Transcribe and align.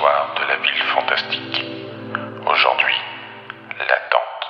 de 0.00 0.46
la 0.46 0.56
ville 0.62 0.82
fantastique. 0.94 1.64
Aujourd'hui, 2.46 2.94
l'attente. 3.80 4.44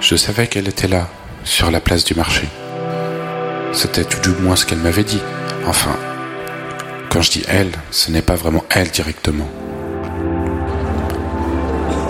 Je 0.00 0.16
savais 0.16 0.46
qu'elle 0.46 0.66
était 0.68 0.88
là, 0.88 1.08
sur 1.44 1.70
la 1.70 1.80
place 1.80 2.04
du 2.04 2.14
marché. 2.14 2.48
C'était 3.72 4.04
tout 4.04 4.32
du 4.32 4.40
moins 4.40 4.56
ce 4.56 4.64
qu'elle 4.64 4.78
m'avait 4.78 5.04
dit. 5.04 5.20
Enfin, 5.66 5.94
quand 7.10 7.20
je 7.20 7.30
dis 7.30 7.44
elle, 7.46 7.72
ce 7.90 8.10
n'est 8.10 8.22
pas 8.22 8.36
vraiment 8.36 8.64
elle 8.70 8.90
directement. 8.90 9.48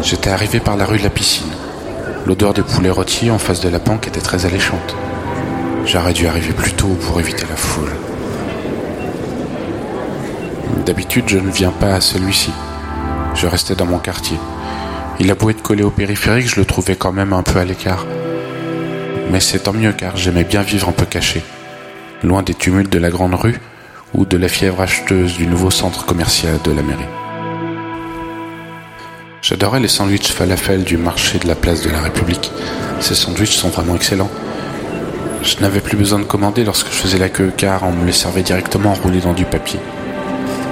J'étais 0.00 0.30
arrivé 0.30 0.60
par 0.60 0.76
la 0.76 0.84
rue 0.84 0.98
de 0.98 1.04
la 1.04 1.10
piscine. 1.10 1.50
L'odeur 2.24 2.54
des 2.54 2.62
poulets 2.62 2.90
rôtis 2.90 3.32
en 3.32 3.38
face 3.38 3.60
de 3.60 3.68
la 3.68 3.80
banque 3.80 4.06
était 4.06 4.20
très 4.20 4.46
alléchante. 4.46 4.94
J'aurais 5.86 6.12
dû 6.12 6.26
arriver 6.26 6.52
plus 6.52 6.72
tôt 6.72 6.96
pour 7.06 7.18
éviter 7.20 7.44
la 7.48 7.56
foule. 7.56 7.90
D'habitude, 10.86 11.24
je 11.28 11.38
ne 11.38 11.50
viens 11.50 11.72
pas 11.72 11.94
à 11.94 12.00
celui-ci. 12.00 12.52
Je 13.34 13.46
restais 13.46 13.74
dans 13.74 13.86
mon 13.86 13.98
quartier. 13.98 14.38
Il 15.18 15.30
a 15.30 15.34
beau 15.34 15.50
être 15.50 15.62
collé 15.62 15.82
au 15.82 15.90
périphérique, 15.90 16.48
je 16.48 16.60
le 16.60 16.64
trouvais 16.64 16.96
quand 16.96 17.12
même 17.12 17.32
un 17.32 17.42
peu 17.42 17.58
à 17.58 17.64
l'écart. 17.64 18.06
Mais 19.30 19.40
c'est 19.40 19.60
tant 19.60 19.72
mieux 19.72 19.92
car 19.92 20.16
j'aimais 20.16 20.44
bien 20.44 20.62
vivre 20.62 20.88
un 20.88 20.92
peu 20.92 21.06
caché, 21.06 21.42
loin 22.22 22.42
des 22.42 22.54
tumultes 22.54 22.92
de 22.92 22.98
la 22.98 23.10
grande 23.10 23.34
rue 23.34 23.60
ou 24.14 24.24
de 24.24 24.36
la 24.36 24.48
fièvre 24.48 24.80
acheteuse 24.80 25.36
du 25.36 25.46
nouveau 25.46 25.70
centre 25.70 26.06
commercial 26.06 26.58
de 26.64 26.72
la 26.72 26.82
mairie. 26.82 27.04
J'adorais 29.42 29.80
les 29.80 29.88
sandwichs 29.88 30.32
falafel 30.32 30.84
du 30.84 30.96
marché 30.96 31.38
de 31.38 31.48
la 31.48 31.54
place 31.54 31.82
de 31.82 31.90
la 31.90 32.00
République. 32.00 32.52
Ces 33.00 33.14
sandwichs 33.14 33.56
sont 33.56 33.68
vraiment 33.68 33.94
excellents. 33.94 34.30
Je 35.42 35.56
n'avais 35.60 35.80
plus 35.80 35.96
besoin 35.96 36.18
de 36.18 36.24
commander 36.24 36.64
lorsque 36.64 36.88
je 36.88 36.96
faisais 36.96 37.18
la 37.18 37.28
queue 37.28 37.52
car 37.56 37.82
on 37.84 37.92
me 37.92 38.06
les 38.06 38.12
servait 38.12 38.42
directement 38.42 38.90
enroulés 38.92 39.20
dans 39.20 39.32
du 39.32 39.44
papier. 39.44 39.80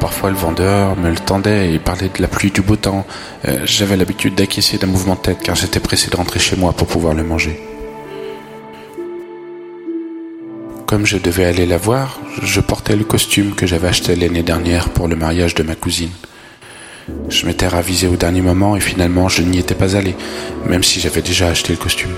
Parfois 0.00 0.30
le 0.30 0.36
vendeur 0.36 0.96
me 0.96 1.10
le 1.10 1.16
tendait 1.16 1.72
et 1.72 1.78
parlait 1.78 2.10
de 2.14 2.22
la 2.22 2.28
pluie 2.28 2.50
du 2.50 2.60
beau 2.60 2.76
temps. 2.76 3.06
Euh, 3.46 3.60
J'avais 3.64 3.96
l'habitude 3.96 4.34
d'acquiescer 4.34 4.78
d'un 4.78 4.86
mouvement 4.86 5.14
de 5.14 5.20
tête 5.20 5.38
car 5.42 5.54
j'étais 5.54 5.80
pressé 5.80 6.10
de 6.10 6.16
rentrer 6.16 6.40
chez 6.40 6.56
moi 6.56 6.72
pour 6.72 6.86
pouvoir 6.86 7.14
le 7.14 7.24
manger. 7.24 7.60
Comme 10.86 11.06
je 11.06 11.18
devais 11.18 11.44
aller 11.44 11.66
la 11.66 11.78
voir, 11.78 12.20
je 12.42 12.60
portais 12.60 12.96
le 12.96 13.04
costume 13.04 13.54
que 13.54 13.66
j'avais 13.66 13.88
acheté 13.88 14.16
l'année 14.16 14.42
dernière 14.42 14.90
pour 14.90 15.08
le 15.08 15.16
mariage 15.16 15.54
de 15.54 15.62
ma 15.62 15.74
cousine. 15.74 16.10
Je 17.28 17.46
m'étais 17.46 17.66
ravisé 17.66 18.06
au 18.06 18.16
dernier 18.16 18.42
moment 18.42 18.76
et 18.76 18.80
finalement 18.80 19.28
je 19.28 19.42
n'y 19.42 19.58
étais 19.58 19.74
pas 19.74 19.96
allé, 19.96 20.14
même 20.66 20.82
si 20.82 21.00
j'avais 21.00 21.22
déjà 21.22 21.48
acheté 21.48 21.72
le 21.72 21.78
costume. 21.78 22.12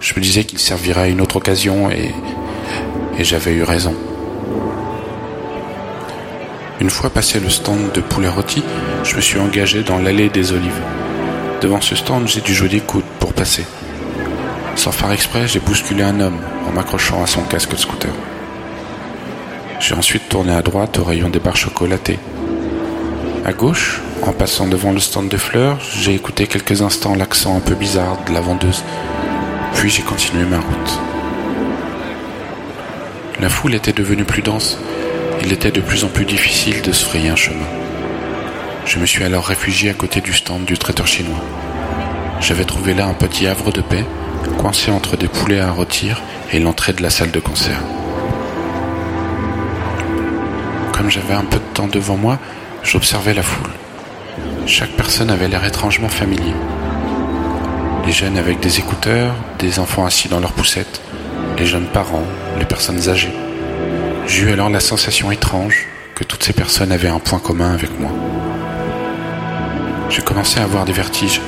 Je 0.00 0.14
me 0.14 0.20
disais 0.20 0.44
qu'il 0.44 0.58
servirait 0.58 1.02
à 1.02 1.08
une 1.08 1.20
autre 1.20 1.36
occasion 1.36 1.90
et, 1.90 2.14
et 3.18 3.24
j'avais 3.24 3.52
eu 3.52 3.64
raison. 3.64 3.94
Une 6.80 6.90
fois 6.90 7.10
passé 7.10 7.40
le 7.40 7.50
stand 7.50 7.90
de 7.92 8.00
poulet 8.00 8.28
rôti, 8.28 8.62
je 9.02 9.16
me 9.16 9.20
suis 9.20 9.40
engagé 9.40 9.82
dans 9.82 9.98
l'allée 9.98 10.28
des 10.28 10.52
olives. 10.52 10.80
Devant 11.60 11.80
ce 11.80 11.96
stand, 11.96 12.28
j'ai 12.28 12.40
dû 12.40 12.54
jouer 12.54 12.68
des 12.68 12.80
coudes 12.80 13.02
pour 13.18 13.32
passer. 13.32 13.64
Sans 14.76 14.92
faire 14.92 15.10
exprès, 15.10 15.48
j'ai 15.48 15.58
bousculé 15.58 16.04
un 16.04 16.20
homme 16.20 16.38
en 16.68 16.72
m'accrochant 16.72 17.20
à 17.20 17.26
son 17.26 17.42
casque 17.42 17.72
de 17.72 17.76
scooter. 17.76 18.12
J'ai 19.80 19.94
ensuite 19.94 20.28
tourné 20.28 20.52
à 20.52 20.62
droite 20.62 20.98
au 21.00 21.04
rayon 21.04 21.28
des 21.28 21.40
barres 21.40 21.56
chocolatées. 21.56 22.20
À 23.44 23.52
gauche, 23.52 24.00
en 24.22 24.32
passant 24.32 24.68
devant 24.68 24.92
le 24.92 25.00
stand 25.00 25.28
de 25.28 25.36
fleurs, 25.36 25.78
j'ai 25.80 26.14
écouté 26.14 26.46
quelques 26.46 26.82
instants 26.82 27.16
l'accent 27.16 27.56
un 27.56 27.60
peu 27.60 27.74
bizarre 27.74 28.18
de 28.28 28.32
la 28.32 28.40
vendeuse. 28.40 28.84
Puis 29.74 29.90
j'ai 29.90 30.02
continué 30.02 30.44
ma 30.44 30.58
route. 30.58 31.00
La 33.40 33.48
foule 33.48 33.74
était 33.74 33.92
devenue 33.92 34.24
plus 34.24 34.42
dense. 34.42 34.78
Il 35.42 35.52
était 35.52 35.70
de 35.70 35.80
plus 35.80 36.04
en 36.04 36.08
plus 36.08 36.24
difficile 36.24 36.82
de 36.82 36.92
se 36.92 37.04
frayer 37.04 37.28
un 37.28 37.36
chemin. 37.36 37.66
Je 38.84 38.98
me 38.98 39.06
suis 39.06 39.22
alors 39.22 39.46
réfugié 39.46 39.90
à 39.90 39.94
côté 39.94 40.20
du 40.20 40.32
stand 40.32 40.64
du 40.64 40.76
traiteur 40.76 41.06
chinois. 41.06 41.42
J'avais 42.40 42.64
trouvé 42.64 42.94
là 42.94 43.06
un 43.06 43.14
petit 43.14 43.46
havre 43.46 43.70
de 43.70 43.80
paix, 43.80 44.04
coincé 44.56 44.90
entre 44.90 45.16
des 45.16 45.28
poulets 45.28 45.60
à 45.60 45.70
rôtir 45.70 46.22
et 46.52 46.58
l'entrée 46.58 46.92
de 46.92 47.02
la 47.02 47.10
salle 47.10 47.30
de 47.30 47.40
concert. 47.40 47.80
Comme 50.92 51.10
j'avais 51.10 51.34
un 51.34 51.44
peu 51.44 51.58
de 51.58 51.74
temps 51.74 51.86
devant 51.86 52.16
moi, 52.16 52.38
j'observais 52.82 53.34
la 53.34 53.42
foule. 53.42 53.70
Chaque 54.66 54.90
personne 54.90 55.30
avait 55.30 55.48
l'air 55.48 55.64
étrangement 55.64 56.08
familier. 56.08 56.54
Les 58.08 58.14
jeunes 58.14 58.38
avec 58.38 58.58
des 58.60 58.78
écouteurs, 58.78 59.34
des 59.58 59.78
enfants 59.78 60.06
assis 60.06 60.28
dans 60.28 60.40
leurs 60.40 60.54
poussettes, 60.54 61.02
les 61.58 61.66
jeunes 61.66 61.88
parents, 61.88 62.24
les 62.58 62.64
personnes 62.64 63.06
âgées. 63.10 63.34
J'eus 64.26 64.50
alors 64.50 64.70
la 64.70 64.80
sensation 64.80 65.30
étrange 65.30 65.86
que 66.14 66.24
toutes 66.24 66.42
ces 66.42 66.54
personnes 66.54 66.90
avaient 66.90 67.10
un 67.10 67.18
point 67.18 67.38
commun 67.38 67.74
avec 67.74 68.00
moi. 68.00 68.10
J'ai 70.08 70.22
commencé 70.22 70.58
à 70.58 70.62
avoir 70.62 70.86
des 70.86 70.94
vertiges. 70.94 71.42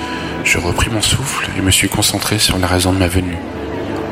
Je 0.44 0.58
repris 0.58 0.90
mon 0.90 1.00
souffle 1.00 1.48
et 1.56 1.62
me 1.62 1.70
suis 1.70 1.88
concentré 1.88 2.38
sur 2.38 2.58
la 2.58 2.66
raison 2.66 2.92
de 2.92 2.98
ma 2.98 3.08
venue. 3.08 3.38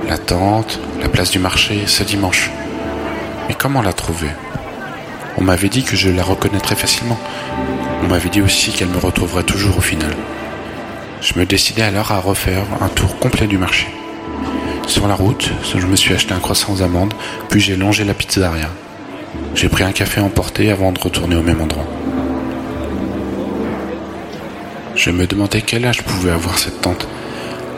La 0.08 0.16
tente, 0.16 0.80
la 1.02 1.10
place 1.10 1.30
du 1.30 1.38
marché, 1.38 1.82
ce 1.84 2.02
dimanche. 2.02 2.50
Mais 3.46 3.54
comment 3.54 3.82
la 3.82 3.92
trouver? 3.92 4.30
On 5.36 5.42
m'avait 5.42 5.68
dit 5.68 5.84
que 5.84 5.96
je 5.96 6.08
la 6.08 6.22
reconnaîtrais 6.22 6.76
facilement. 6.76 7.20
On 8.02 8.06
m'avait 8.06 8.30
dit 8.30 8.40
aussi 8.40 8.72
qu'elle 8.72 8.88
me 8.88 8.96
retrouverait 8.96 9.44
toujours 9.44 9.76
au 9.76 9.82
final. 9.82 10.16
Je 11.20 11.36
me 11.36 11.44
décidai 11.44 11.82
alors 11.82 12.12
à 12.12 12.20
refaire 12.20 12.64
un 12.80 12.88
tour 12.88 13.18
complet 13.18 13.48
du 13.48 13.58
marché. 13.58 13.88
Sur 14.86 15.08
la 15.08 15.14
route, 15.14 15.50
je 15.76 15.86
me 15.86 15.96
suis 15.96 16.14
acheté 16.14 16.32
un 16.32 16.38
croissant 16.38 16.72
aux 16.72 16.82
amandes, 16.82 17.12
puis 17.48 17.60
j'ai 17.60 17.74
longé 17.74 18.04
la 18.04 18.14
pizzeria. 18.14 18.70
J'ai 19.54 19.68
pris 19.68 19.82
un 19.82 19.90
café 19.90 20.20
emporté 20.20 20.70
avant 20.70 20.92
de 20.92 21.00
retourner 21.00 21.34
au 21.34 21.42
même 21.42 21.60
endroit. 21.60 21.86
Je 24.94 25.10
me 25.10 25.26
demandais 25.26 25.60
quel 25.60 25.84
âge 25.86 26.02
pouvait 26.02 26.30
avoir 26.30 26.56
cette 26.56 26.80
tante. 26.80 27.08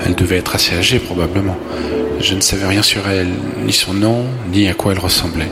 Elle 0.05 0.15
devait 0.15 0.37
être 0.37 0.55
assez 0.55 0.77
âgée 0.77 0.99
probablement. 0.99 1.57
Je 2.21 2.35
ne 2.35 2.41
savais 2.41 2.67
rien 2.67 2.83
sur 2.83 3.09
elle, 3.09 3.33
ni 3.65 3.73
son 3.73 3.95
nom, 3.95 4.27
ni 4.53 4.69
à 4.69 4.75
quoi 4.75 4.93
elle 4.93 4.99
ressemblait. 4.99 5.51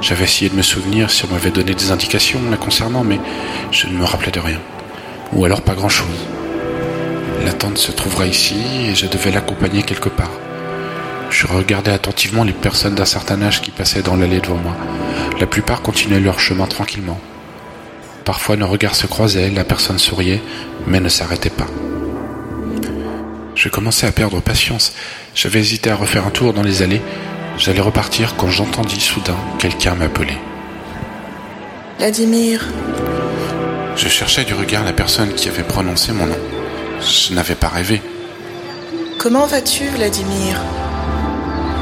J'avais 0.00 0.24
essayé 0.24 0.50
de 0.50 0.56
me 0.56 0.62
souvenir 0.62 1.10
si 1.10 1.24
on 1.24 1.28
m'avait 1.28 1.50
donné 1.50 1.74
des 1.74 1.92
indications 1.92 2.40
la 2.50 2.56
concernant, 2.56 3.04
mais 3.04 3.20
je 3.70 3.86
ne 3.86 3.92
me 3.92 4.04
rappelais 4.04 4.32
de 4.32 4.40
rien. 4.40 4.58
Ou 5.32 5.44
alors 5.44 5.62
pas 5.62 5.74
grand-chose. 5.74 6.26
La 7.44 7.52
tante 7.52 7.76
se 7.76 7.92
trouverait 7.92 8.30
ici 8.30 8.56
et 8.88 8.94
je 8.94 9.06
devais 9.06 9.30
l'accompagner 9.30 9.82
quelque 9.82 10.08
part. 10.08 10.30
Je 11.30 11.46
regardais 11.46 11.90
attentivement 11.90 12.42
les 12.42 12.52
personnes 12.52 12.94
d'un 12.94 13.04
certain 13.04 13.42
âge 13.42 13.60
qui 13.60 13.70
passaient 13.70 14.02
dans 14.02 14.16
l'allée 14.16 14.40
devant 14.40 14.56
moi. 14.56 14.74
La 15.38 15.46
plupart 15.46 15.82
continuaient 15.82 16.20
leur 16.20 16.40
chemin 16.40 16.66
tranquillement. 16.66 17.20
Parfois 18.24 18.56
nos 18.56 18.66
regards 18.66 18.94
se 18.94 19.06
croisaient, 19.06 19.50
la 19.50 19.64
personne 19.64 19.98
souriait, 19.98 20.40
mais 20.86 21.00
ne 21.00 21.08
s'arrêtait 21.10 21.50
pas. 21.50 21.66
Je 23.54 23.68
commençais 23.68 24.06
à 24.06 24.12
perdre 24.12 24.40
patience. 24.40 24.94
J'avais 25.34 25.60
hésité 25.60 25.90
à 25.90 25.96
refaire 25.96 26.26
un 26.26 26.30
tour 26.30 26.54
dans 26.54 26.62
les 26.62 26.82
allées. 26.82 27.02
J'allais 27.58 27.80
repartir 27.80 28.36
quand 28.36 28.48
j'entendis 28.48 29.00
soudain 29.00 29.36
quelqu'un 29.58 29.94
m'appeler. 29.94 30.38
Vladimir, 31.98 32.64
Je 33.96 34.08
cherchais 34.08 34.44
du 34.44 34.54
regard 34.54 34.84
la 34.84 34.92
personne 34.92 35.34
qui 35.34 35.48
avait 35.48 35.62
prononcé 35.62 36.12
mon 36.12 36.26
nom. 36.26 36.53
Je 37.00 37.34
n'avais 37.34 37.54
pas 37.54 37.68
rêvé. 37.68 38.02
comment 39.18 39.46
vas-tu, 39.46 39.88
Vladimir 39.88 40.60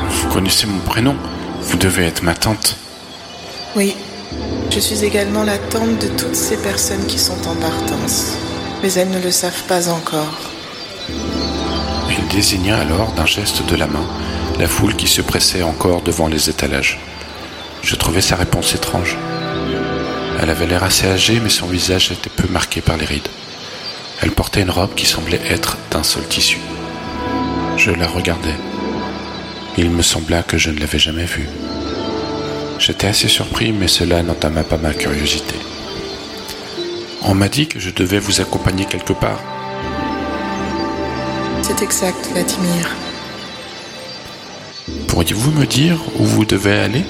Vous 0.09 0.29
connaissez 0.29 0.67
mon 0.67 0.79
prénom. 0.81 1.17
Vous 1.61 1.77
devez 1.77 2.05
être 2.05 2.23
ma 2.23 2.35
tante. 2.35 2.77
Oui, 3.77 3.95
je 4.71 4.81
suis 4.81 5.05
également 5.05 5.45
la 5.45 5.59
tante 5.59 5.99
de 5.99 6.09
toutes 6.09 6.35
ces 6.35 6.57
personnes 6.57 7.07
qui 7.07 7.19
sont 7.19 7.47
en 7.49 7.55
partance. 7.55 8.33
Mais 8.83 8.93
elles 8.95 9.11
ne 9.11 9.21
le 9.21 9.31
savent 9.31 9.63
pas 9.69 9.89
encore. 9.89 10.39
Il 11.09 12.29
désigna 12.29 12.79
alors 12.79 13.13
d'un 13.13 13.27
geste 13.27 13.65
de 13.67 13.77
la 13.77 13.87
main 13.87 14.07
la 14.59 14.69
foule 14.69 14.95
qui 14.95 15.09
se 15.09 15.23
pressait 15.23 15.63
encore 15.63 16.03
devant 16.03 16.29
les 16.29 16.49
étalages. 16.51 17.01
Je 17.83 17.97
trouvais 17.97 18.21
sa 18.21 18.37
réponse 18.37 18.75
étrange. 18.75 19.17
Elle 20.41 20.51
avait 20.51 20.67
l'air 20.67 20.85
assez 20.85 21.07
âgée, 21.07 21.41
mais 21.43 21.51
son 21.51 21.67
visage 21.67 22.13
était 22.13 22.31
peu 22.31 22.49
marqué 22.49 22.81
par 22.81 22.97
les 22.97 23.05
rides. 23.05 23.29
Elle 24.23 24.31
portait 24.31 24.63
une 24.63 24.71
robe 24.71 24.95
qui 24.95 25.05
semblait 25.05 25.41
être 25.49 25.79
d'un 25.91 26.05
seul 26.05 26.27
tissu. 26.29 26.59
Je 27.77 27.91
la 27.91 28.07
regardais. 28.07 28.55
Il 29.77 29.91
me 29.91 30.03
sembla 30.03 30.43
que 30.45 30.59
je 30.59 30.71
ne 30.71 30.79
l'avais 30.79 30.99
jamais 30.99 31.25
vue. 31.25 31.49
J'étais 32.79 33.09
assez 33.09 33.29
surpris, 33.29 33.73
mais 33.73 33.89
cela 33.89 34.23
n'entama 34.23 34.63
pas 34.63 34.77
ma 34.77 34.95
curiosité. 34.95 35.57
On 37.23 37.35
m'a 37.35 37.49
dit 37.49 37.67
que 37.67 37.81
je 37.81 37.91
devais 37.91 38.19
vous 38.19 38.41
accompagner 38.41 38.85
quelque 38.85 39.13
part. 39.13 39.41
C'est 41.63 41.83
exact, 41.83 42.29
Vladimir. 42.33 42.91
Pourriez-vous 45.09 45.51
me 45.53 45.67
dire 45.67 46.01
où 46.19 46.25
vous 46.25 46.45
devez 46.45 46.79
aller? 46.79 47.05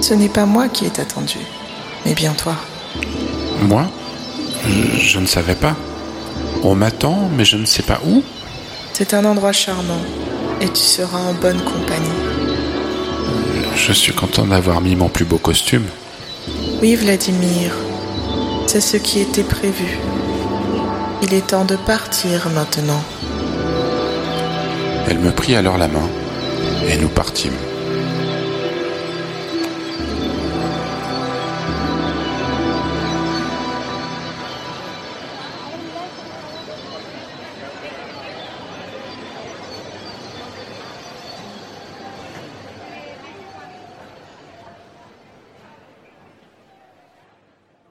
Ce 0.00 0.14
n'est 0.14 0.28
pas 0.28 0.46
moi 0.46 0.68
qui 0.68 0.86
est 0.86 0.98
attendu, 0.98 1.38
mais 2.04 2.14
bien 2.14 2.32
toi. 2.32 2.56
Moi? 3.62 3.86
Je 4.66 5.18
ne 5.18 5.26
savais 5.26 5.54
pas. 5.54 5.76
On 6.62 6.74
m'attend, 6.74 7.28
mais 7.36 7.44
je 7.44 7.56
ne 7.56 7.66
sais 7.66 7.82
pas 7.82 8.00
où. 8.06 8.22
C'est 8.92 9.14
un 9.14 9.24
endroit 9.24 9.52
charmant 9.52 10.00
et 10.60 10.68
tu 10.68 10.80
seras 10.80 11.18
en 11.18 11.34
bonne 11.34 11.60
compagnie. 11.62 12.08
Je 13.76 13.92
suis 13.92 14.12
content 14.12 14.46
d'avoir 14.46 14.80
mis 14.80 14.94
mon 14.94 15.08
plus 15.08 15.24
beau 15.24 15.38
costume. 15.38 15.86
Oui, 16.80 16.94
Vladimir, 16.94 17.72
c'est 18.66 18.80
ce 18.80 18.96
qui 18.96 19.20
était 19.20 19.42
prévu. 19.42 19.98
Il 21.22 21.34
est 21.34 21.48
temps 21.48 21.64
de 21.64 21.76
partir 21.76 22.48
maintenant. 22.50 23.02
Elle 25.08 25.18
me 25.18 25.32
prit 25.32 25.56
alors 25.56 25.78
la 25.78 25.88
main 25.88 26.08
et 26.88 26.96
nous 26.96 27.08
partîmes. 27.08 27.52